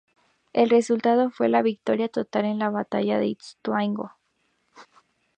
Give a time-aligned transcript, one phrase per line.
[0.53, 4.13] El resultado fue la victoria total en la batalla de Ituzaingó.